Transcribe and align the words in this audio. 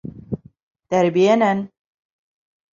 Тәрбиәнән. 0.95 1.63